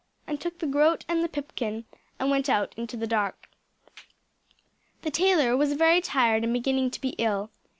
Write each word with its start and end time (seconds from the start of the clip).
and 0.25 0.41
took 0.41 0.57
the 0.57 0.65
groat 0.65 1.05
and 1.07 1.23
the 1.23 1.29
pipkin, 1.29 1.85
and 2.19 2.31
went 2.31 2.49
out 2.49 2.73
into 2.75 2.97
the 2.97 3.05
dark. 3.05 3.47
The 5.03 5.11
tailor 5.11 5.55
was 5.55 5.73
very 5.73 6.01
tired 6.01 6.43
and 6.43 6.53
beginning 6.53 6.89
to 6.89 7.01
be 7.01 7.09
ill. 7.19 7.51